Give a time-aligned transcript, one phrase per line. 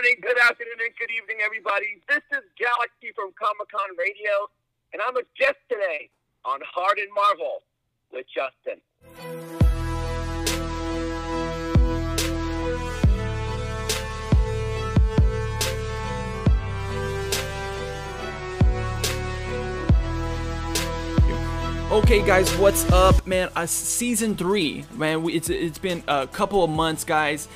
[0.00, 2.00] morning, good afternoon, and good evening, everybody.
[2.08, 4.48] This is Galaxy from Comic Con Radio,
[4.94, 6.08] and I'm a guest today
[6.42, 7.62] on Hard and Marvel
[8.10, 8.80] with Justin.
[21.92, 23.50] Okay, guys, what's up, man?
[23.54, 25.22] Uh, season three, man.
[25.22, 27.48] We, it's it's been a couple of months, guys,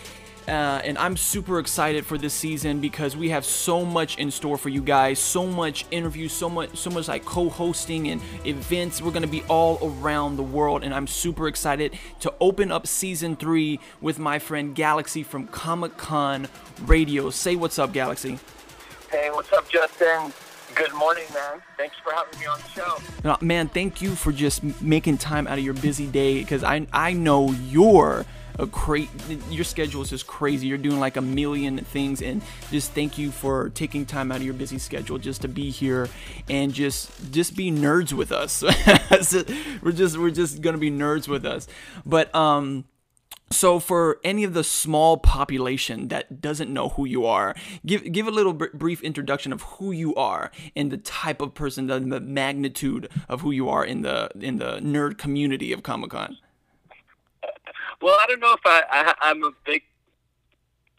[0.47, 4.59] uh, and I'm super excited for this season because we have so much in store
[4.59, 5.19] for you guys.
[5.19, 9.01] So much interviews, so much, so much like co-hosting and events.
[9.01, 13.37] We're gonna be all around the world, and I'm super excited to open up season
[13.37, 16.49] three with my friend Galaxy from Comic Con
[16.83, 17.31] Radio.
[17.31, 18.39] Say what's up, Galaxy.
[19.11, 20.33] Hey, what's up, Justin?
[20.75, 21.63] Good morning, man.
[21.77, 23.31] Thanks for having me on the show.
[23.31, 26.87] Uh, man, thank you for just making time out of your busy day because I
[26.93, 28.27] I know you're
[28.59, 29.09] a great
[29.51, 30.67] your schedule is just crazy.
[30.67, 34.45] You're doing like a million things and just thank you for taking time out of
[34.45, 36.09] your busy schedule just to be here
[36.49, 38.63] and just just be nerds with us.
[39.83, 41.67] we're just we're just to be nerds with us.
[42.05, 42.85] But um
[43.51, 47.55] so, for any of the small population that doesn't know who you are,
[47.87, 51.55] give give a little br- brief introduction of who you are and the type of
[51.55, 55.83] person, the, the magnitude of who you are in the in the nerd community of
[55.83, 56.37] Comic Con.
[58.05, 59.83] Well, I don't know if I, I I'm a big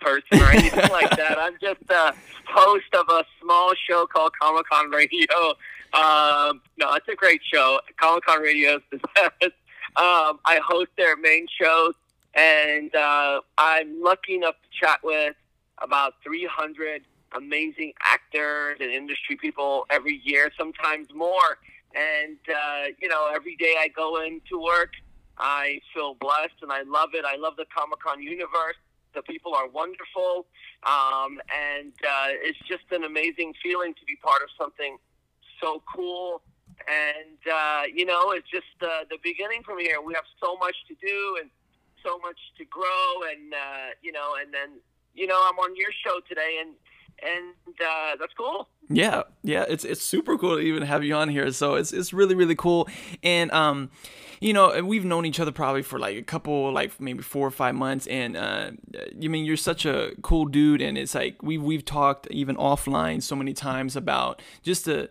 [0.01, 1.37] person or anything like that.
[1.37, 2.15] I'm just a
[2.47, 5.49] host of a small show called Comic Con Radio.
[5.93, 7.79] Um, no, it's a great show.
[8.01, 9.53] Comic Con Radio is the best.
[9.97, 11.93] Um, I host their main shows
[12.33, 15.35] and uh, I'm lucky enough to chat with
[15.83, 17.03] about 300
[17.35, 21.59] amazing actors and industry people every year, sometimes more.
[21.93, 24.93] And, uh, you know, every day I go into work,
[25.37, 27.25] I feel blessed and I love it.
[27.25, 28.79] I love the Comic Con universe.
[29.13, 30.47] The people are wonderful.
[30.83, 34.97] Um, and uh, it's just an amazing feeling to be part of something
[35.61, 36.41] so cool.
[36.87, 40.01] And, uh, you know, it's just uh, the beginning from here.
[40.01, 41.49] We have so much to do and
[42.05, 44.79] so much to grow, and uh, you know, and then
[45.13, 46.75] you know, I'm on your show today, and
[47.23, 48.69] and uh, that's cool.
[48.89, 51.51] Yeah, yeah, it's it's super cool to even have you on here.
[51.51, 52.87] So it's it's really really cool,
[53.23, 53.89] and um,
[54.39, 57.51] you know, we've known each other probably for like a couple, like maybe four or
[57.51, 58.71] five months, and uh,
[59.17, 63.21] you mean you're such a cool dude, and it's like we we've talked even offline
[63.21, 65.09] so many times about just the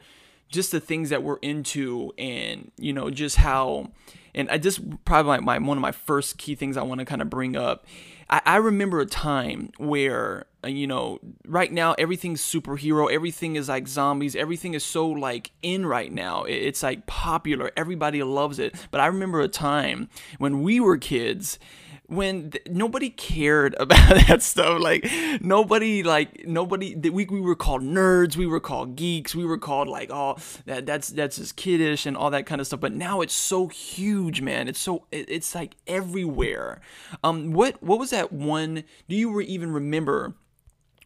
[0.49, 3.91] just the things that we're into, and you know, just how
[4.35, 7.05] and I just probably my, my one of my first key things I want to
[7.05, 7.87] kind of bring up.
[8.29, 13.69] I, I remember a time where uh, you know right now everything's superhero, everything is
[13.69, 16.45] like zombies, everything is so like in right now.
[16.45, 18.75] It's like popular, everybody loves it.
[18.91, 20.09] But I remember a time
[20.39, 21.59] when we were kids
[22.07, 25.09] when th- nobody cared about that stuff like
[25.41, 29.89] nobody like nobody we, we were called nerds we were called geeks we were called
[29.89, 33.21] like oh that, that's that's just kiddish and all that kind of stuff but now
[33.21, 34.69] it's so huge man.
[34.69, 36.81] It's so it, it's like everywhere.
[37.23, 40.35] Um what what was that one do you even remember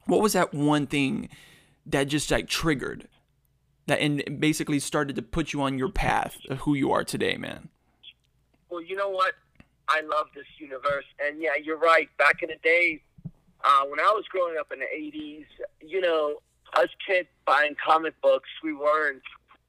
[0.07, 1.29] what was that one thing
[1.87, 3.09] that just like triggered
[3.87, 7.37] that and basically started to put you on your path of who you are today
[7.37, 7.69] man?
[8.71, 9.35] Well you know what
[9.89, 11.05] I love this universe.
[11.25, 12.09] And yeah, you're right.
[12.19, 13.01] Back in the days,
[13.65, 15.47] uh, when I was growing up in the 80s,
[15.81, 16.37] you know,
[16.77, 19.23] us kids buying comic books, we weren't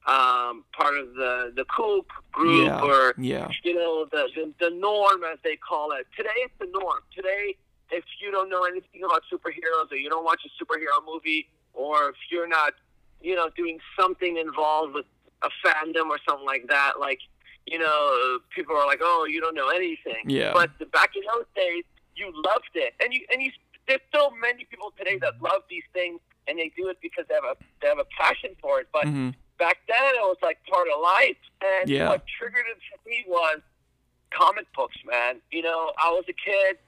[0.06, 3.48] um, part of the, the cool group Yeah, or, yeah.
[3.64, 6.06] you know, the, the, the norm, as they call it.
[6.16, 7.00] Today, it's the norm.
[7.14, 7.56] Today,
[7.90, 12.10] if you don't know anything about superheroes or you don't watch a superhero movie or
[12.10, 12.74] if you're not,
[13.20, 15.06] you know, doing something involved with
[15.42, 17.20] a fandom or something like that, like,
[17.66, 20.52] you know, people are like, "Oh, you don't know anything." Yeah.
[20.52, 21.84] But the, back in those days,
[22.16, 23.50] you loved it, and you and you.
[23.86, 27.34] There's still many people today that love these things, and they do it because they
[27.34, 28.88] have a they have a passion for it.
[28.92, 29.34] But Mhm.
[29.58, 32.08] back then, it was like part of life, and Yeah.
[32.08, 33.60] what triggered it for me was
[34.30, 34.96] comic books.
[35.04, 36.78] Man, you know, I was a kid,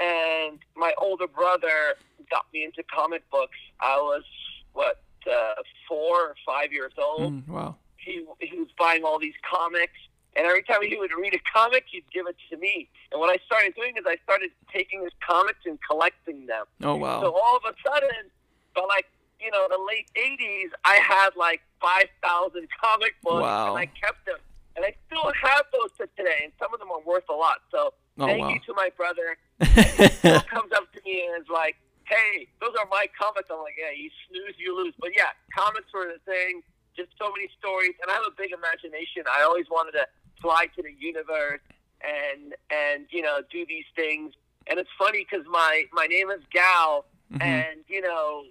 [0.00, 1.96] and my older brother
[2.30, 3.58] got me into comic books.
[3.80, 4.24] I was
[4.72, 5.54] what uh,
[5.88, 9.98] four or five years old Mm, wow he he was buying all these comics,
[10.36, 12.88] and every time he would read a comic, he'd give it to me.
[13.12, 16.66] And what I started doing is I started taking his comics and collecting them.
[16.82, 18.30] oh wow So all of a sudden,
[18.74, 19.06] by like
[19.40, 23.70] you know the late '80s, I had like five thousand comic books, Wow.
[23.74, 24.38] and I kept them,
[24.76, 27.58] and I still have those to today, and some of them are worth a lot.
[27.70, 28.50] So Oh, thank wow.
[28.50, 29.38] you to my brother.
[29.64, 33.76] He comes up to me and is like, "Hey, those are my comics." I'm like,
[33.78, 36.62] "Yeah, you snooze, you lose." But yeah, comics were the thing.
[36.96, 39.24] Just so many stories, and I have a big imagination.
[39.32, 40.04] I always wanted to
[40.40, 41.60] fly to the universe
[42.02, 44.34] and and you know do these things.
[44.66, 47.42] And it's funny because my my name is Gal, mm-hmm.
[47.42, 48.44] and you know,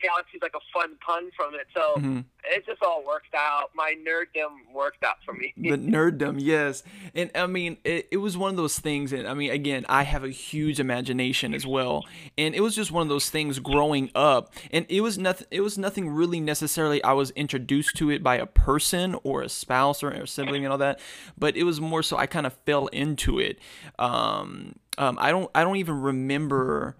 [0.00, 1.66] Galaxy's like a fun pun from it.
[1.74, 2.20] So mm-hmm.
[2.44, 3.70] it just all worked out.
[3.74, 5.52] My nerddom worked out for me.
[5.56, 6.82] the nerddom, yes.
[7.14, 9.12] And I mean, it, it was one of those things.
[9.12, 12.04] And I mean, again, I have a huge imagination as well.
[12.36, 14.52] And it was just one of those things growing up.
[14.70, 15.46] And it was nothing.
[15.50, 17.02] It was nothing really necessarily.
[17.02, 20.72] I was introduced to it by a person or a spouse or a sibling and
[20.72, 21.00] all that.
[21.36, 23.58] But it was more so I kind of fell into it.
[23.98, 25.50] Um, um, I don't.
[25.54, 26.96] I don't even remember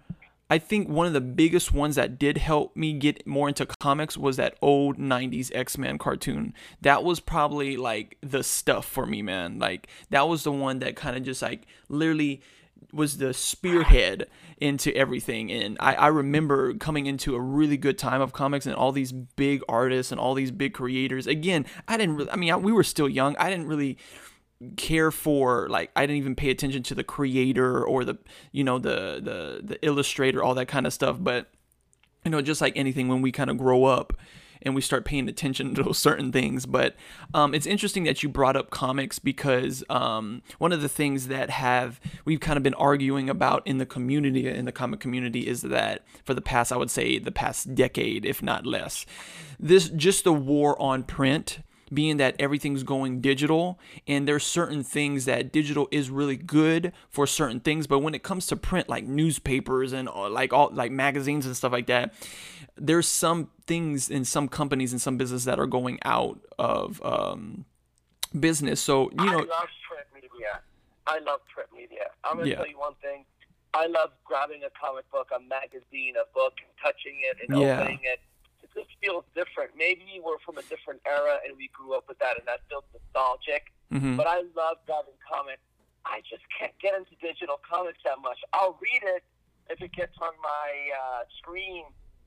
[0.49, 4.17] I think one of the biggest ones that did help me get more into comics
[4.17, 6.53] was that old 90s X-Men cartoon.
[6.81, 9.59] That was probably like the stuff for me, man.
[9.59, 12.41] Like that was the one that kind of just like literally
[12.91, 14.27] was the spearhead
[14.59, 15.51] into everything.
[15.51, 19.11] And I, I remember coming into a really good time of comics and all these
[19.11, 21.27] big artists and all these big creators.
[21.27, 23.35] Again, I didn't really, I mean, I, we were still young.
[23.37, 23.97] I didn't really
[24.75, 28.17] care for like I didn't even pay attention to the creator or the
[28.51, 31.17] you know the the the illustrator all that kind of stuff.
[31.19, 31.49] But
[32.25, 34.13] you know just like anything when we kind of grow up
[34.61, 36.65] and we start paying attention to certain things.
[36.65, 36.95] But
[37.33, 41.49] um, it's interesting that you brought up comics because um, one of the things that
[41.49, 45.61] have we've kind of been arguing about in the community in the comic community is
[45.61, 49.05] that for the past i would say the past decade if not less
[49.59, 51.59] this just the war on print
[51.93, 57.25] being that everything's going digital and there's certain things that digital is really good for
[57.25, 60.91] certain things but when it comes to print like newspapers and uh, like all like
[60.91, 62.13] magazines and stuff like that
[62.79, 67.65] there's some things in some companies and some business that are going out of um,
[68.37, 68.79] business.
[68.79, 70.59] So you know I love print media.
[71.05, 72.05] I love print media.
[72.23, 72.55] I'm gonna yeah.
[72.55, 73.25] tell you one thing.
[73.73, 77.81] I love grabbing a comic book a magazine a book and touching it and yeah.
[77.81, 78.19] opening it
[78.75, 79.71] this feels different.
[79.77, 82.83] Maybe we're from a different era and we grew up with that, and that feels
[82.93, 83.71] nostalgic.
[83.91, 84.17] Mm-hmm.
[84.17, 85.63] But I love grabbing comics.
[86.05, 88.39] I just can't get into digital comics that much.
[88.53, 89.23] I'll read it
[89.69, 91.85] if it gets on my uh, screen,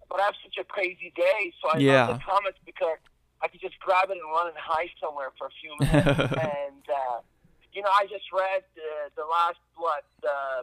[0.08, 2.06] but I have such a crazy day, so I yeah.
[2.06, 2.98] love the comics because
[3.40, 6.06] I could just grab it and run and hide somewhere for a few minutes.
[6.38, 7.18] and uh,
[7.72, 10.62] you know, I just read uh, the last what uh,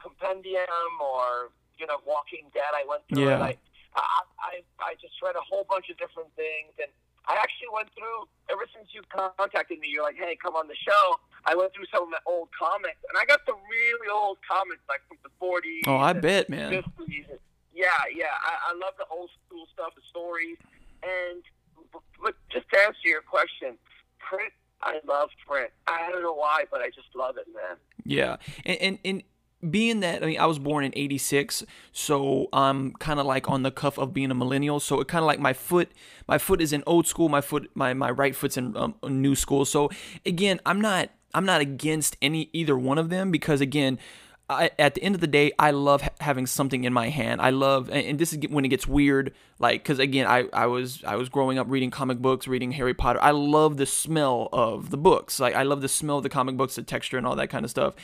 [0.00, 2.72] compendium or you know Walking Dead.
[2.72, 3.38] I went through yeah.
[3.38, 3.42] it.
[3.42, 3.56] I,
[3.94, 6.90] I, I I just read a whole bunch of different things, and
[7.26, 9.88] I actually went through ever since you contacted me.
[9.90, 11.20] You're like, hey, come on the show.
[11.44, 14.82] I went through some of my old comics, and I got the really old comics,
[14.88, 15.86] like from the 40s.
[15.86, 16.72] Oh, I bet, man.
[16.72, 17.26] 50s.
[17.74, 18.34] Yeah, yeah.
[18.42, 20.56] I, I love the old school stuff, the stories,
[21.02, 21.42] and
[22.22, 23.78] but just to answer your question,
[24.18, 24.52] print.
[24.82, 25.70] I love print.
[25.86, 27.76] I don't know why, but I just love it, man.
[28.04, 29.22] Yeah, and and, and
[29.68, 33.62] being that I mean I was born in 86 so I'm kind of like on
[33.62, 34.80] the cuff of being a millennial.
[34.80, 35.90] So it kind of like my foot
[36.26, 39.34] my foot is in old school my foot my my right foot's in um, new
[39.34, 39.64] school.
[39.64, 39.90] So
[40.24, 43.98] again I'm not I'm not against any either one of them because again
[44.50, 47.40] I, at the end of the day, I love ha- having something in my hand.
[47.40, 50.66] I love, and, and this is when it gets weird, like because again, I, I
[50.66, 53.20] was I was growing up reading comic books, reading Harry Potter.
[53.22, 55.38] I love the smell of the books.
[55.38, 57.64] Like I love the smell of the comic books, the texture, and all that kind
[57.64, 57.94] of stuff.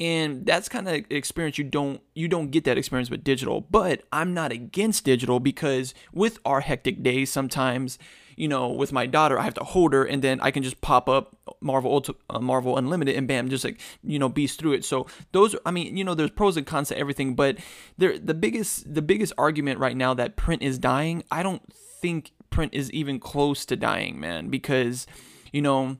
[0.00, 3.60] And that's kind of experience you don't you don't get that experience with digital.
[3.60, 7.98] But I'm not against digital because with our hectic days, sometimes
[8.36, 10.80] you know, with my daughter, I have to hold her, and then I can just
[10.80, 14.72] pop up Marvel Ulti- uh, Marvel Unlimited, and bam, just like you know, beast through
[14.72, 14.84] it.
[14.84, 17.58] So those, I mean, you know, there's pros and cons to everything, but
[17.98, 22.32] there, the biggest, the biggest argument right now that print is dying, I don't think
[22.50, 25.06] print is even close to dying, man, because
[25.52, 25.98] you know,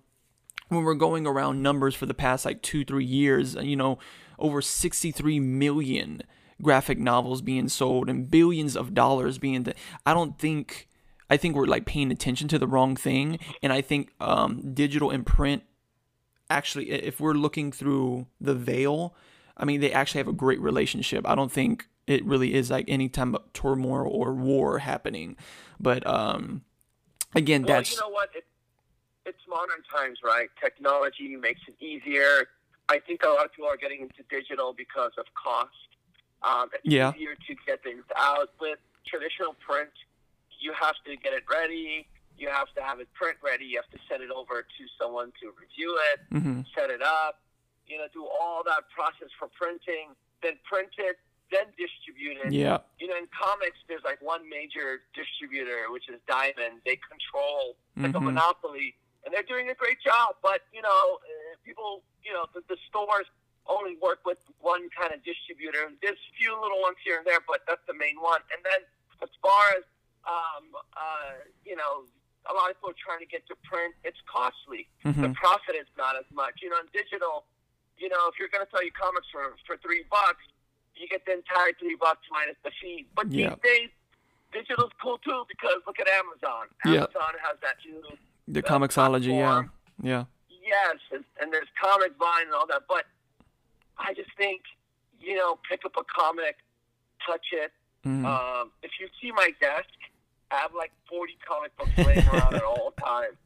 [0.68, 3.98] when we're going around numbers for the past like two, three years, you know,
[4.38, 6.22] over 63 million
[6.62, 9.64] graphic novels being sold and billions of dollars being.
[9.64, 10.88] Th- I don't think
[11.32, 13.38] I think we're like paying attention to the wrong thing.
[13.62, 15.62] And I think um, digital and print
[16.50, 19.14] actually, if we're looking through the veil,
[19.56, 21.26] I mean, they actually have a great relationship.
[21.26, 25.36] I don't think it really is like any time of turmoil or war happening.
[25.80, 26.64] But um,
[27.34, 27.92] again, well, that's.
[27.92, 28.28] You know what?
[28.34, 28.44] It,
[29.24, 30.50] it's modern times, right?
[30.62, 32.48] Technology makes it easier.
[32.90, 35.70] I think a lot of people are getting into digital because of cost.
[36.42, 37.14] Um, it's yeah.
[37.16, 39.88] easier to get things out with traditional print
[40.62, 42.06] you have to get it ready.
[42.38, 43.66] You have to have it print ready.
[43.66, 46.62] You have to send it over to someone to review it, mm-hmm.
[46.74, 47.42] set it up,
[47.86, 51.18] you know, do all that process for printing, then print it,
[51.52, 52.52] then distribute it.
[52.54, 52.80] Yeah.
[52.98, 56.80] You know, in comics, there's like one major distributor, which is Diamond.
[56.86, 58.16] They control like mm-hmm.
[58.16, 60.40] a monopoly, and they're doing a great job.
[60.40, 63.28] But you know, uh, people, you know, the, the stores
[63.68, 65.92] only work with one kind of distributor.
[66.00, 68.40] There's a few little ones here and there, but that's the main one.
[68.50, 68.82] And then
[69.22, 69.84] as far as
[70.26, 70.64] um,
[70.96, 72.06] uh, you know,
[72.50, 73.94] a lot of people are trying to get to print.
[74.02, 74.88] It's costly.
[75.04, 75.22] Mm-hmm.
[75.22, 76.58] The profit is not as much.
[76.62, 77.46] You know, in digital,
[77.98, 80.42] you know, if you're going to sell your comics for for three bucks,
[80.94, 83.06] you get the entire three bucks minus the fee.
[83.14, 83.54] But Yeah.
[83.62, 83.90] these days,
[84.52, 86.66] digital's cool too because look at Amazon.
[86.84, 87.06] Yeah.
[87.06, 88.02] Amazon has that new
[88.48, 89.72] The uh, Comixology, yeah, platform.
[90.02, 90.24] yeah,
[90.62, 93.04] Yes, and, and there's comic vine and all that, but
[93.98, 94.62] I just think,
[95.20, 96.56] you know, pick up a comic,
[97.26, 97.72] touch it.
[98.06, 98.24] Mhm.
[98.26, 99.88] Um, if you see my desk,
[100.52, 103.36] I have like 40 comic books laying around at all times.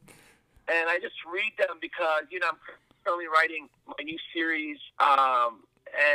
[0.68, 2.58] And I just read them because, you know, I'm
[3.04, 5.62] currently writing my new series, um,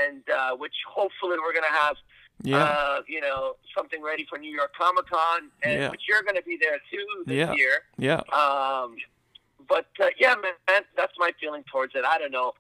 [0.04, 1.96] and uh, which hopefully we're going to have,
[2.44, 2.64] yeah.
[2.64, 5.90] uh, you know, something ready for New York Comic Con, and Yeah.
[5.92, 7.54] which you're going to be there too this Yeah.
[7.54, 7.84] year.
[7.98, 8.20] yeah.
[8.34, 8.98] Um,
[9.70, 12.04] but uh, yeah, man, that's my feeling towards it.
[12.04, 12.52] I don't know.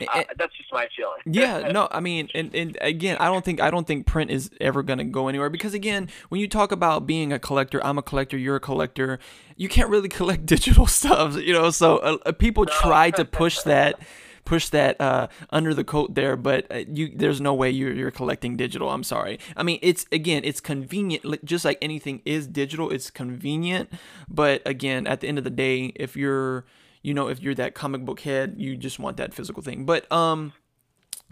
[0.00, 1.18] Uh, that's just my feeling.
[1.26, 4.50] yeah no i mean and, and again i don't think i don't think print is
[4.60, 7.98] ever going to go anywhere because again when you talk about being a collector i'm
[7.98, 9.18] a collector you're a collector
[9.56, 13.60] you can't really collect digital stuff you know so uh, uh, people try to push
[13.62, 14.00] that
[14.44, 18.10] push that uh, under the coat there but uh, you there's no way you're, you're
[18.10, 22.90] collecting digital i'm sorry i mean it's again it's convenient just like anything is digital
[22.90, 23.92] it's convenient
[24.28, 26.64] but again at the end of the day if you're
[27.02, 30.10] you know if you're that comic book head you just want that physical thing but
[30.12, 30.52] um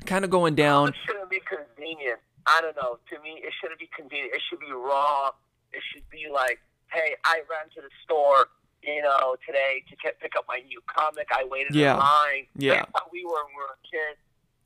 [0.04, 2.20] kind of going down It shouldn't be convenient.
[2.46, 2.98] I don't know.
[3.10, 4.30] To me, it shouldn't be convenient.
[4.34, 5.30] It should be raw.
[5.72, 6.60] It should be like,
[6.92, 8.46] hey, I ran to the store,
[8.84, 11.26] you know, today to get, pick up my new comic.
[11.34, 11.94] I waited Yeah.
[11.94, 12.44] in line.
[12.54, 12.74] Yeah.
[12.86, 14.20] That's how we were when we were kids.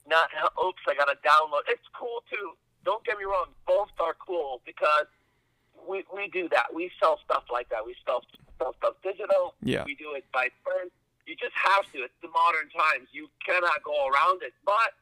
[0.06, 0.28] Not,
[0.66, 1.62] oops, I got to download.
[1.68, 2.52] It's cool too.
[2.84, 3.46] Don't get me wrong.
[3.66, 5.06] Both are cool because
[5.88, 6.74] we, we do that.
[6.74, 7.86] We sell stuff like that.
[7.86, 8.20] We sell,
[8.60, 9.54] sell stuff digital.
[9.62, 9.84] Yeah.
[9.84, 10.92] We do it by print.
[11.26, 11.98] You just have to.
[12.04, 13.08] It's the modern times.
[13.12, 14.52] You cannot go around it.
[14.64, 14.92] But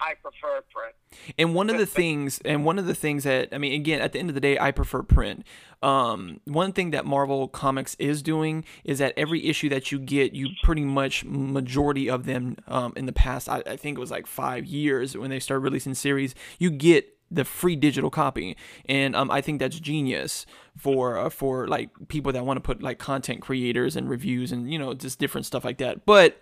[0.00, 0.94] I prefer print.
[1.38, 4.12] And one of the things, and one of the things that I mean, again, at
[4.12, 5.46] the end of the day, I prefer print.
[5.82, 10.32] Um, one thing that Marvel Comics is doing is that every issue that you get,
[10.32, 14.10] you pretty much majority of them um, in the past, I, I think it was
[14.10, 19.14] like five years when they started releasing series, you get the free digital copy, and
[19.14, 22.98] um, I think that's genius for uh, for like people that want to put like
[22.98, 26.04] content creators and reviews and you know just different stuff like that.
[26.04, 26.40] But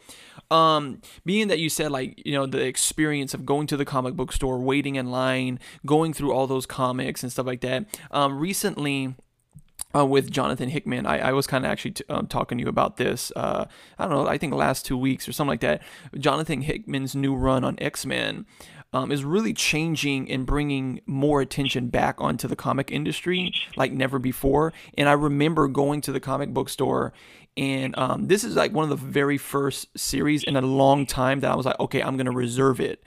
[0.51, 4.15] um, being that you said like you know the experience of going to the comic
[4.15, 7.87] book store, waiting in line, going through all those comics and stuff like that.
[8.11, 9.15] Um, recently.
[9.95, 12.71] Uh, with Jonathan Hickman, I, I was kind of actually t- um, talking to you
[12.71, 13.31] about this.
[13.37, 13.67] Uh,
[13.99, 15.83] I don't know, I think last two weeks or something like that.
[16.19, 18.47] Jonathan Hickman's new run on X Men
[18.93, 24.19] um, is really changing and bringing more attention back onto the comic industry like never
[24.19, 24.73] before.
[24.99, 27.13] And I remember going to the comic book store,
[27.57, 31.41] and um, this is like one of the very first series in a long time
[31.41, 33.03] that I was like, okay, I'm gonna reserve it,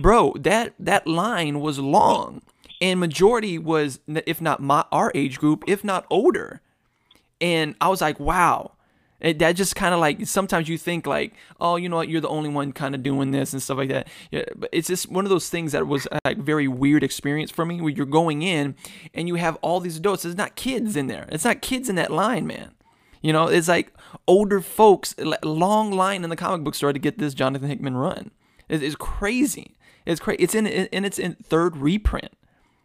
[0.00, 0.34] bro.
[0.38, 2.42] That that line was long
[2.80, 6.60] and majority was if not my our age group if not older
[7.40, 8.72] and i was like wow
[9.20, 12.08] it, that just kind of like sometimes you think like oh you know what?
[12.08, 14.08] You're the only one kind of doing this and stuff like that.
[14.30, 17.64] Yeah, but it's just one of those things that was like very weird experience for
[17.64, 18.74] me where you're going in
[19.14, 20.22] and you have all these adults.
[20.22, 21.26] There's not kids in there.
[21.30, 22.72] It's not kids in that line man.
[23.22, 23.92] You know it's like
[24.26, 28.30] older folks long line in the comic book store to get this jonathan hickman run.
[28.68, 29.76] It's, it's crazy.
[30.06, 32.32] It's crazy it's in it's in third reprint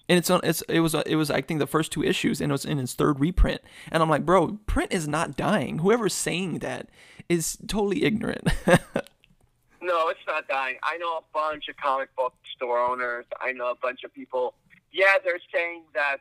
[0.07, 2.51] and it's on it's it was it was I think the first two issues and
[2.51, 6.13] it was in his third reprint and I'm like bro print is not dying whoever's
[6.13, 6.89] saying that
[7.27, 8.47] is totally ignorant
[9.85, 10.77] No, it's not dying.
[10.81, 13.25] I know a bunch of comic book store owners.
[13.39, 14.55] I know a bunch of people.
[14.91, 16.17] Yeah, they're saying that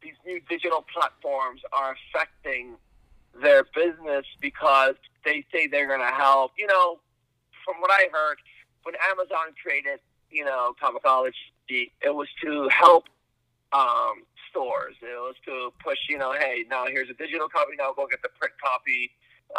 [0.00, 2.76] these new digital platforms are affecting
[3.40, 6.52] their business because they say they're going to help.
[6.56, 7.00] You know,
[7.64, 8.36] from what I heard,
[8.84, 9.98] when Amazon created,
[10.30, 10.74] you know,
[12.02, 13.04] It was to help
[13.72, 14.94] um, stores.
[15.00, 17.72] It was to push, you know, hey, now here's a digital copy.
[17.78, 19.10] Now go get the print copy.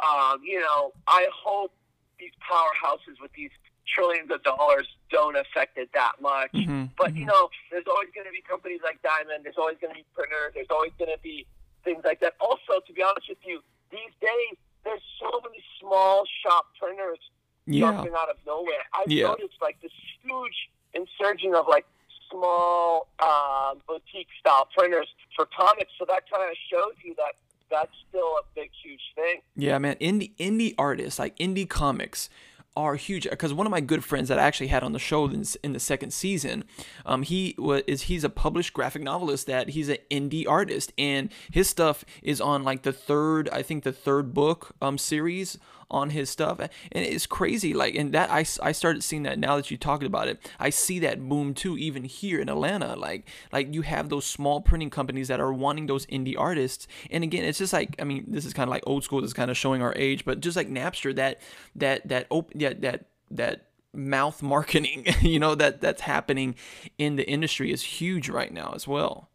[0.01, 1.71] Um, you know, I hope
[2.19, 3.51] these powerhouses with these
[3.87, 6.51] trillions of dollars don't affect it that much.
[6.53, 7.27] Mhm, But you mhm.
[7.27, 9.43] know, there's always going to be companies like Diamond.
[9.43, 10.53] There's always going to be printers.
[10.53, 11.45] There's always going to be
[11.83, 12.35] things like that.
[12.39, 17.19] Also, to be honest with you, these days there's so many small shop printers
[17.65, 18.83] yeah jumping out of nowhere.
[18.93, 19.27] I've Yeah.
[19.27, 19.91] noticed like this
[20.21, 21.85] huge insurging of like
[22.33, 25.91] small um, boutique style printers for comics.
[25.99, 27.35] So that kind of shows you that
[27.69, 29.41] that's still a big, huge thing.
[29.55, 29.95] Yeah, man.
[29.95, 32.29] Indie indie artists like indie comics
[32.75, 35.25] are huge because one of my good friends that I actually had on the show
[35.25, 36.63] in, in the second season,
[37.05, 41.31] um, he was is he's a published graphic novelist that he's an indie artist and
[41.51, 45.57] his stuff is on like the third I think the third book um series
[45.93, 49.55] on his stuff and it's crazy like and that I, I started seeing that now
[49.55, 53.27] that you talked about it I see that boom too even here in Atlanta like
[53.51, 57.45] like you have those small printing companies that are wanting those indie artists and again
[57.45, 59.51] it's just like I mean this is kind of like old school this is kind
[59.51, 61.39] of showing our age but just like Napster that
[61.75, 66.55] that that open yeah that that mouth marketing, you know, that that's happening
[66.97, 69.29] in the industry is huge right now as well.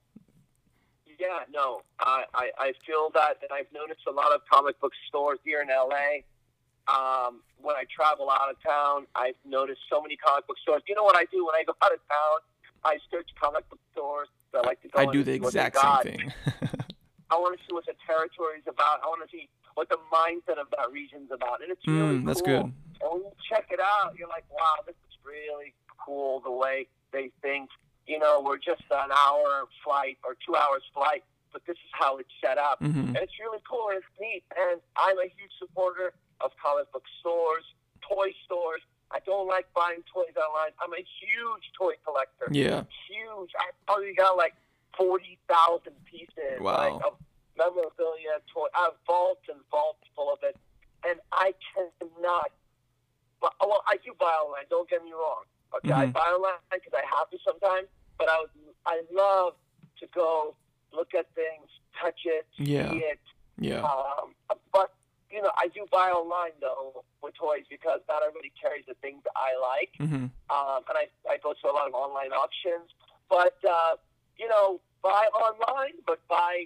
[1.19, 4.93] Yeah, no, I, I, I feel that, and I've noticed a lot of comic book
[5.09, 6.23] stores here in LA.
[6.89, 10.83] Um, when I travel out of town, I've noticed so many comic book stores.
[10.89, 12.39] You know what I do when I go out of town?
[12.85, 14.29] I search comic book stores.
[14.55, 14.99] I like to go.
[15.01, 16.33] I do the exact same thing.
[17.31, 19.05] I want to see what the territory is about.
[19.05, 22.27] I want to see what the mindset of that region's about, and it's really mm,
[22.27, 22.73] that's cool.
[22.73, 22.73] good.
[23.05, 26.89] And when you check it out, you're like, wow, this is really cool the way
[27.13, 27.69] they think.
[28.07, 32.17] You know, we're just an hour flight or two hours flight, but this is how
[32.17, 33.13] it's set up, Mhm.
[33.13, 34.43] and it's really cool and it's neat.
[34.57, 37.65] And I'm a huge supporter of comic book stores,
[38.01, 38.81] toy stores.
[39.11, 40.73] I don't like buying toys online.
[40.83, 42.85] I'm a huge toy collector Yeah.
[43.09, 43.51] huge.
[43.59, 44.55] I probably got like
[44.97, 46.77] forty thousand pieces Wow.
[46.77, 47.15] like, of
[47.57, 48.67] memorabilia, toy.
[48.75, 50.57] I have vaults and vaults full of it,
[51.07, 52.51] and I cannot.
[53.41, 54.65] But, well, I do buy online.
[54.69, 55.45] Don't get me wrong.
[55.77, 56.13] Okay, I Mhm.
[56.13, 57.89] buy online because I have to sometimes.
[58.19, 58.47] But I
[58.87, 59.55] I love
[60.01, 60.55] to go
[60.93, 61.69] look at things,
[62.01, 62.91] touch it, Yeah.
[62.91, 63.21] see it.
[63.59, 63.83] Yeah.
[63.83, 64.35] Um,
[64.73, 64.93] but
[65.31, 69.23] you know, I do buy online though with toys because not everybody carries the things
[69.25, 72.89] that I like hmm um, and I, I go to a lot of online auctions.
[73.29, 73.97] But uh,
[74.39, 76.65] you know, buy online, but buy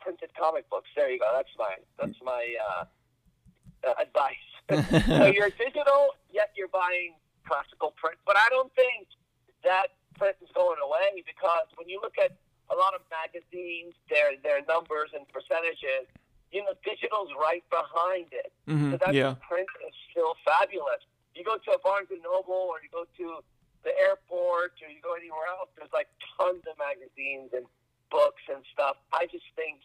[0.00, 0.88] printed comic books.
[0.96, 1.28] There you go.
[1.34, 2.84] That's my that's my uh,
[3.84, 4.48] uh, advice.
[5.06, 7.14] so you're digital, yet you're buying
[7.46, 8.16] classical print.
[8.26, 9.08] But I don't think
[9.64, 12.32] that print is going away because when you look at
[12.70, 16.08] a lot of magazines, their their numbers and percentages,
[16.52, 18.52] you know, digital's right behind it.
[18.66, 19.34] hmm So that Yeah.
[19.48, 21.02] print is still fabulous.
[21.34, 23.44] You go to a Barnes and Noble, or you go to
[23.84, 25.68] the airport, or you go anywhere else.
[25.76, 27.66] There's like tons of magazines and
[28.10, 28.96] books and stuff.
[29.12, 29.80] I just think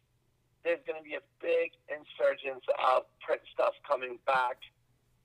[0.63, 4.58] there's going to be a big insurgence of print stuff coming back,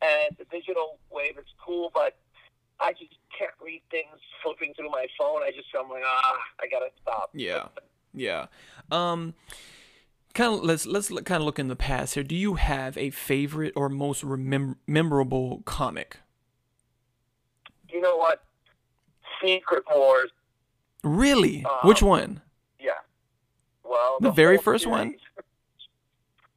[0.03, 2.19] and the digital wave is cool, but
[2.81, 5.43] I just can't read things flipping through my phone.
[5.43, 7.31] I just I'm like ah, I gotta stop.
[7.33, 7.69] Yeah.
[8.13, 8.47] Yeah.
[8.91, 9.35] Um
[10.35, 12.23] kind of let's let's kind of look in the past here.
[12.25, 16.19] Do you have a favorite or most remem- memorable comic?
[17.89, 18.43] You know what?
[19.43, 20.31] Secret Wars.
[21.05, 21.65] Really?
[21.65, 22.43] Uh, Which one?
[22.81, 22.91] Yeah.
[23.85, 25.15] Well, The very whole first one?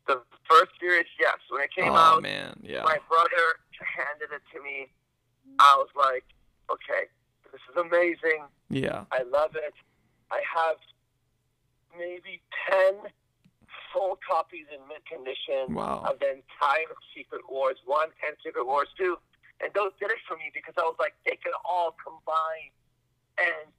[0.07, 1.37] The first series, yes.
[1.49, 2.83] When it came Oh out, man, yeah.
[2.83, 3.59] my brother
[3.97, 4.87] handed it to me.
[5.59, 6.23] I was like,
[6.71, 7.07] okay,
[7.51, 8.45] this is amazing.
[8.69, 9.05] Yeah.
[9.11, 9.73] I love it.
[10.31, 10.77] I have
[11.97, 13.11] maybe 10
[13.93, 16.03] full copies in mint condition Wow.
[16.09, 19.17] of the entire Secret Wars 1 and Secret Wars 2.
[19.63, 22.71] And those did it for me because I was like, they can all combine.
[23.37, 23.71] And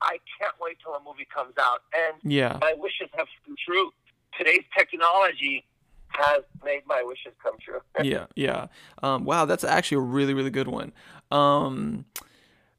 [0.00, 1.82] I can't wait till a movie comes out.
[1.96, 2.58] And Yeah.
[2.60, 3.92] my wishes have come true.
[4.38, 5.64] Today's technology
[6.08, 7.80] has made my wishes come true.
[8.02, 8.66] yeah, yeah.
[9.02, 10.92] Um, wow, that's actually a really, really good one.
[11.30, 12.04] Um,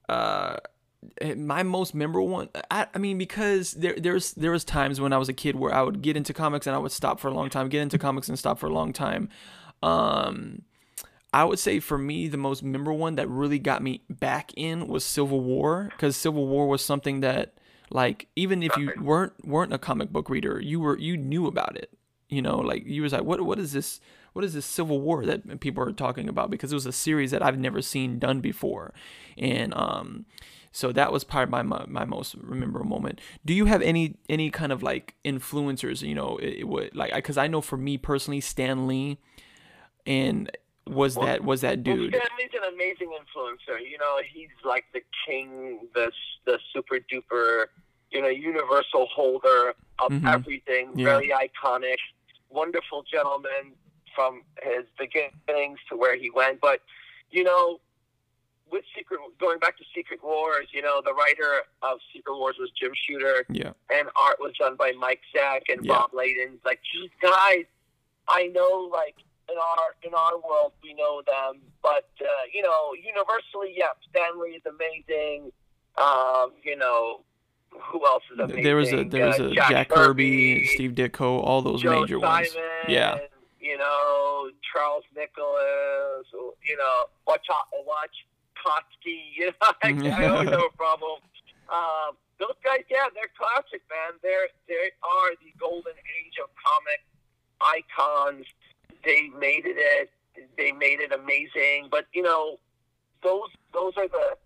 [0.08, 0.58] uh,
[1.36, 2.50] my most memorable one.
[2.70, 5.74] I, I mean, because there, there's there was times when I was a kid where
[5.74, 7.98] I would get into comics and I would stop for a long time, get into
[7.98, 9.30] comics and stop for a long time.
[9.84, 10.64] Um,
[11.34, 14.88] I would say for me, the most memorable one that really got me back in
[14.88, 17.56] was Civil War, because Civil War was something that,
[17.90, 21.76] like, even if you weren't weren't a comic book reader, you were you knew about
[21.76, 21.92] it.
[22.30, 24.00] You know, like you was like, what what is this?
[24.34, 26.50] What is this Civil War that people are talking about?
[26.50, 28.94] Because it was a series that I've never seen done before,
[29.38, 30.26] and um,
[30.76, 33.22] so that was part of my my, my most memorable moment.
[33.46, 36.02] Do you have any any kind of like influencers?
[36.02, 39.18] You know, it, it would like because I know for me personally, Stan Lee,
[40.06, 40.52] and
[40.86, 42.14] was that was that Well, dude?
[42.14, 43.80] Stan Lee's an amazing influencer.
[43.90, 46.12] You know, he's like the king, the
[46.46, 47.68] the super duper,
[48.12, 50.28] you know, universal holder of Mhm.
[50.32, 50.92] everything.
[50.96, 51.06] Yeah.
[51.06, 51.98] Very iconic,
[52.50, 53.72] wonderful gentleman
[54.14, 56.60] from his beginnings to where he went.
[56.60, 56.82] But
[57.32, 57.80] you know,
[58.76, 62.70] with Secret, going back to Secret Wars, you know, the writer of Secret Wars was
[62.80, 65.94] Jim Shooter, Yeah, and art was done by Mike Zeck and Yeah.
[65.94, 66.60] Bob Layton.
[66.66, 67.64] Like these guys,
[68.28, 69.16] I know, like
[69.50, 74.40] in our in our world, we know them, but uh, you know, universally, yeah, Stan
[74.42, 75.52] Lee is amazing.
[75.98, 77.22] Um, you know,
[77.72, 78.64] who else is amazing?
[78.64, 82.20] there was a there was Uh, a Jack, Kirby, Steve Ditko, all those Joe major
[82.20, 82.56] Simon, ones.
[82.90, 83.20] Yeah.
[83.62, 86.28] You know, Charles Nicholas.
[86.34, 88.16] You know, watch out, watch
[88.66, 89.22] Kotsky.
[89.38, 91.20] You know, I, I always have a problem.
[91.70, 94.18] Um, those guys, yeah, they're classic, man.
[94.22, 97.02] They're they are the golden age of comic
[97.62, 98.46] icons.
[99.04, 100.10] They made it.
[100.58, 101.88] They made it amazing.
[101.92, 102.58] But you know,
[103.24, 104.38] those those are the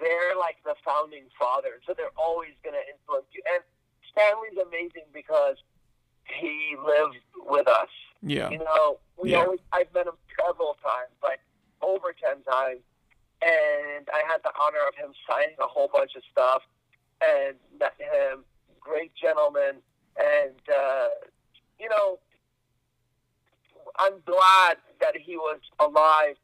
[0.00, 3.42] they're like the founding fathers, so they're always going to influence you.
[3.52, 3.62] And
[4.10, 5.56] Stan Lee's amazing because
[6.24, 7.88] he lived with us.
[8.22, 9.38] Yeah, You know, we Yeah.
[9.44, 11.40] always I've met him several times, like
[11.82, 12.80] over ten times,
[13.42, 16.62] honor of him signing a whole bunch of stuff
[17.22, 18.44] and met him.
[18.80, 19.76] Great gentleman,
[20.18, 21.08] and uh,
[21.78, 22.18] you know,
[23.98, 26.36] I'm glad that he was alive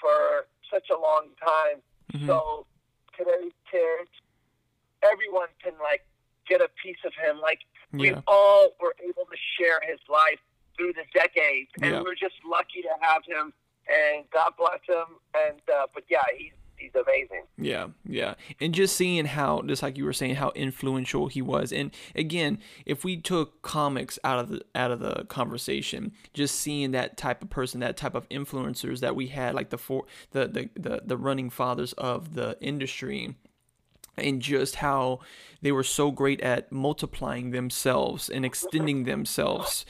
[0.00, 1.82] for such a long time.
[2.12, 2.26] Mhm.
[2.26, 2.66] So
[3.16, 4.10] today's kids,
[5.02, 6.06] everyone can like
[6.48, 7.40] get a piece of him.
[7.40, 7.60] Like
[7.92, 10.40] we all were able to share his life
[10.76, 12.00] through the decades, and Yeah.
[12.02, 13.52] we're just lucky to have him.
[13.88, 15.16] And God bless him.
[15.34, 17.44] And uh, but yeah, he's he's amazing.
[17.56, 18.34] Yeah, yeah.
[18.60, 21.72] And just seeing how, just like you were saying, how influential he was.
[21.72, 26.92] And again, if we took comics out of the out of the conversation, just seeing
[26.92, 30.46] that type of person, that type of influencers that we had, like the four the
[30.46, 33.34] the the, the running fathers of the industry
[34.18, 35.20] and just how
[35.62, 39.84] they were so great at multiplying themselves and extending themselves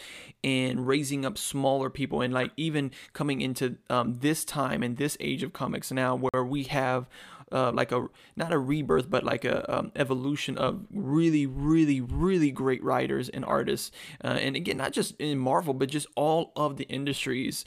[0.45, 5.17] and raising up smaller people and like even coming into um, this time and this
[5.21, 7.09] age of comics now where we have
[7.53, 12.51] uh, like a not a rebirth but like a um, evolution of really really really
[12.51, 13.91] great writers and artists
[14.25, 17.65] uh, and again not just in marvel but just all of the industries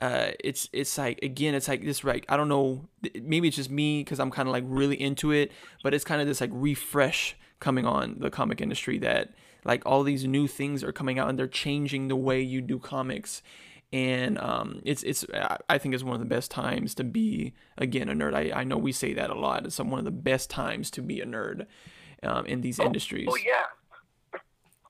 [0.00, 2.24] uh, it's it's like again, it's like this right.
[2.28, 2.88] I don't know.
[3.20, 5.50] Maybe it's just me because I'm kind of like really into it,
[5.82, 9.30] but it's kind of this like refresh coming on the comic industry that
[9.68, 12.78] like all these new things are coming out and they're changing the way you do
[12.80, 13.42] comics,
[13.92, 15.24] and um, it's it's
[15.68, 18.34] I- think it's one of the best times to be again a nerd.
[18.34, 19.64] I I know we say that a lot.
[19.66, 21.66] It's one of the best times to be a nerd
[22.22, 23.28] um, in these industries.
[23.30, 23.66] Oh yeah.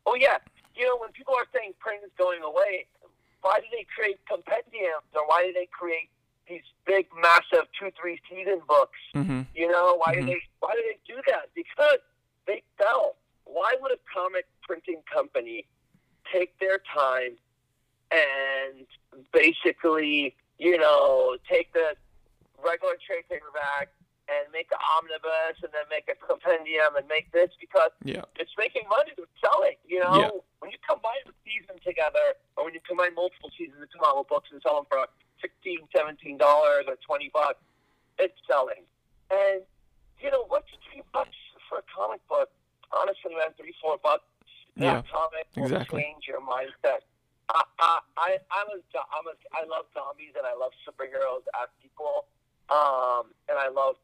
[0.07, 0.39] Oh yeah.
[0.75, 2.87] You know, when people are saying print is going away,
[3.43, 6.09] why do they create compendiums or why do they create
[6.49, 8.99] these big, massive two, three season books?
[9.13, 10.21] hmm You know, why Mhm.
[10.21, 11.51] do they why do they do that?
[11.55, 11.99] Because
[12.47, 13.17] they sell.
[13.45, 15.67] Why would a comic printing company
[16.31, 17.33] take their time
[18.13, 18.85] and
[19.33, 21.97] basically, you know, take the
[22.63, 23.89] regular trade paperback
[24.29, 28.25] and make an omnibus and then make a compendium and make this because Yeah.
[28.37, 29.13] it's making money.
[29.17, 29.77] It's selling.
[29.87, 30.31] You know, Yeah.
[30.61, 34.19] when you combine the season together, or when you combine multiple seasons and come out
[34.19, 35.09] with books and sell them for
[35.41, 37.63] sixteen, seventeen dollars or twenty bucks,
[38.19, 38.85] it's selling.
[39.31, 39.63] And
[40.21, 41.37] you know, what's three bucks
[41.71, 42.51] for a comic book?
[42.93, 44.25] Honestly, man, three, four bucks.
[44.79, 46.03] Yeah, comic exactly.
[46.03, 47.03] change your mindset.
[47.49, 52.27] I, I, I'm a, I'm a, I love zombies and I love superheroes as equal.
[52.69, 53.97] Um, and I love,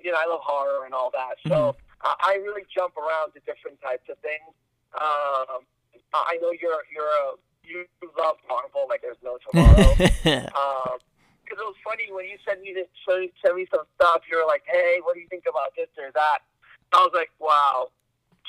[0.00, 1.36] you know, I love horror and all that.
[1.46, 4.48] So I, I really jump around to different types of things.
[4.96, 5.68] Um,
[6.14, 7.84] I know you're, you're a, you
[8.16, 9.94] love Marvel like there's no tomorrow.
[10.56, 10.98] Um,
[11.46, 14.26] because it was funny when you sent me this, send me some stuff.
[14.26, 16.42] You were like, "Hey, what do you think about this or that?"
[16.90, 17.94] I was like, "Wow,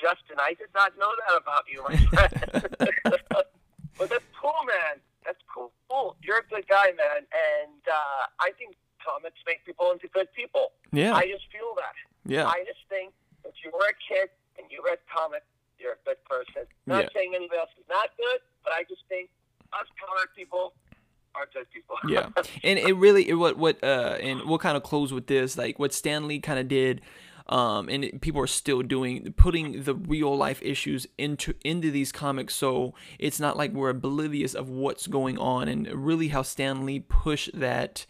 [0.01, 2.91] Justin, I did not know that about you, my friend."
[3.97, 5.01] but that's cool, man.
[5.25, 5.71] That's cool.
[6.23, 10.71] You're a good guy, man, and uh, I think comics make people into good people.
[10.91, 11.95] yeah, I just feel that.
[12.25, 13.13] yeah, I just think
[13.45, 15.45] if you were a kid and you read comics,
[15.79, 16.67] you're a good person.
[16.85, 17.09] Not Yeah.
[17.13, 19.29] saying anybody else is not good, but I just think
[19.73, 20.73] us comic people
[21.35, 21.95] are good people.
[22.09, 22.29] yeah
[22.63, 25.77] and it really it, what what uh and we'll kind of close with this like
[25.77, 27.01] what Stan Lee kind of did
[27.49, 32.11] um and it, people are still doing putting the real life issues into into these
[32.11, 32.55] comics.
[32.55, 36.99] So it's not like we're oblivious of what's going on and really how Stan Lee
[36.99, 38.05] pushed that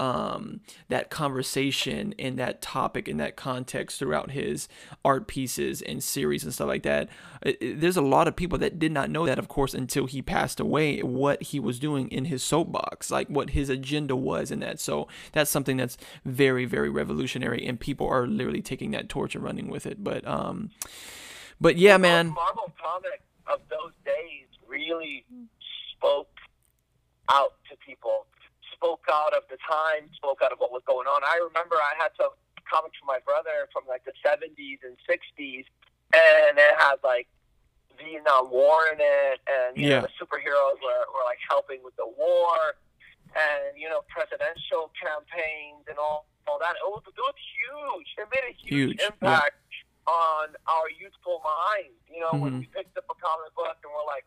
[0.00, 4.66] um, that conversation and that topic and that context throughout his
[5.04, 7.08] art pieces and series and stuff like that.
[7.42, 10.06] It- it- there's a lot of people that did not know that, of course, until
[10.06, 14.50] he passed away, what he was doing in his soapbox, like what his agenda was
[14.50, 14.80] in that.
[14.80, 19.44] So that's something that's very, very revolutionary, and people are literally taking that torch and
[19.44, 20.02] running with it.
[20.02, 20.70] But, um,
[21.60, 22.28] but yeah, man.
[22.28, 25.24] Marvel comics of those days really
[25.96, 26.28] spoke
[27.28, 28.26] out to people,
[28.80, 31.20] spoke out of the time, spoke out of what was going on.
[31.20, 32.32] I remember I had some
[32.64, 35.68] comics from my brother from like the 70s and 60s,
[36.16, 37.28] and it had like
[38.00, 40.00] Vietnam War in it, and you Yeah.
[40.00, 42.56] know, the superheroes were, were like helping with the war,
[43.36, 46.80] and you know, presidential campaigns and all, all that.
[46.80, 48.08] It was, it was huge.
[48.16, 49.12] It made a huge, Huge, yeah.
[49.12, 49.60] impact
[50.08, 52.00] on our youthful minds.
[52.08, 52.60] You know, when Mhm.
[52.64, 54.24] we picked up a comic book and we're like,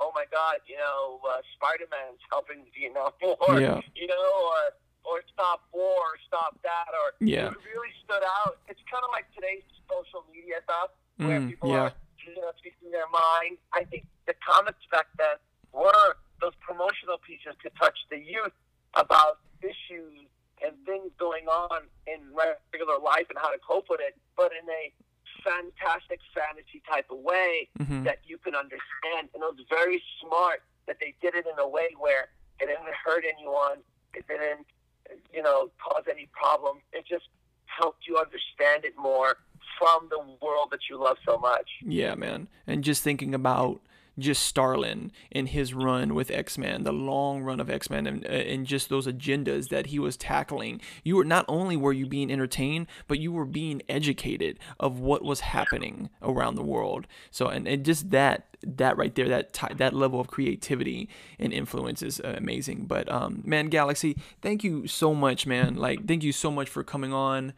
[0.00, 3.80] oh my God, you know, uh, Spider Man's helping the Vietnam War, Yeah.
[3.94, 7.50] you know, or or stop war, or stop that, or Yeah.
[7.50, 8.58] it really stood out.
[8.68, 11.90] It's kind of like today's social media stuff where Mm, people yeah.
[11.90, 11.92] are
[12.24, 13.58] you know, speaking their mind.
[13.72, 15.34] I think the comics back then
[15.72, 18.52] were those promotional pieces to touch the youth
[18.94, 20.28] about issues
[20.62, 24.62] and things going on in regular life and how to cope with it, but in
[24.70, 24.94] a
[25.40, 29.30] fantastic fantasy type of way hmm that you can understand.
[29.32, 32.28] And it was very smart that they did it in a way where
[32.60, 33.78] it didn't hurt anyone.
[34.14, 34.66] It didn't,
[35.32, 36.78] you know, cause any problem.
[36.92, 37.28] It just
[37.66, 39.36] helped you understand it more
[39.78, 41.68] from the world that you love so much.
[41.84, 42.48] Yeah, man.
[42.66, 43.80] And just thinking about
[44.18, 48.26] just Starlin and his run with X Men, the long run of X Men, and,
[48.26, 50.80] uh, and just those agendas that he was tackling.
[51.04, 55.24] You were not only were you being entertained, but you were being educated of what
[55.24, 57.06] was happening around the world.
[57.30, 61.52] So, and, and just that that right there, that t- that level of creativity and
[61.52, 62.86] influence is uh, amazing.
[62.86, 65.76] But um, man, Galaxy, thank you so much, man.
[65.76, 67.54] Like, thank you so much for coming on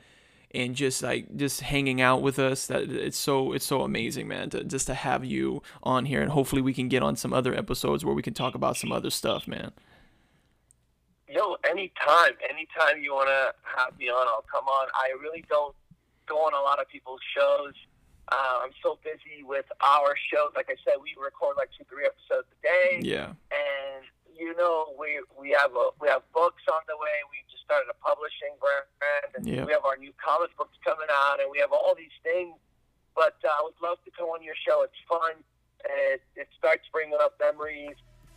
[0.54, 4.50] and just like just hanging out with us that it's so it's so amazing man
[4.50, 7.54] to just to have you on here and hopefully we can get on some other
[7.54, 9.72] episodes where we can talk about some other stuff man.
[11.28, 14.88] Yo anytime anytime you want to have me on i'll come on.
[14.94, 15.74] I really don't
[16.26, 17.74] go on a lot of people's shows.
[18.32, 20.52] Uh, i'm so busy with our shows.
[20.54, 23.08] Like i said we record like two three episodes a day.
[23.08, 23.32] Yeah.
[23.50, 24.04] And
[24.36, 27.88] you know we we have a we have books on the way we just started
[27.90, 31.72] a publishing brand, and we have our new comic books coming out, and we have
[31.72, 32.54] all these things.
[33.14, 34.82] But uh, I would love to come on your show.
[34.82, 35.38] It's fun.
[35.84, 37.94] It, it starts bringing up memories,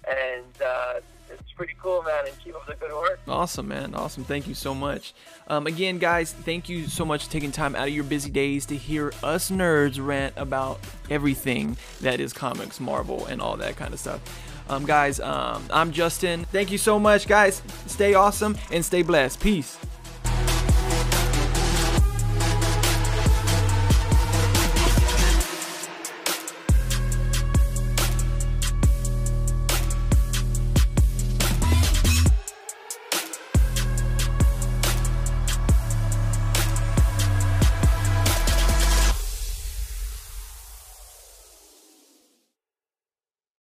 [0.08, 2.28] and uh, it's pretty cool, man.
[2.28, 3.20] And keep up the good work.
[3.28, 3.96] Awesome, man.
[3.96, 4.24] Awesome.
[4.24, 5.14] Thank you so much.
[5.48, 8.66] Um, again, guys, thank you so much for taking time out of your busy days
[8.68, 10.80] to hear us nerds rant about
[11.10, 14.22] everything that is comics, Marvel, and all that kind of stuff.
[14.70, 16.46] Um, guys, um, I'm Justin.
[16.52, 17.62] Thank you so much, guys.
[17.86, 19.40] Stay awesome and stay blessed.
[19.40, 19.78] Peace.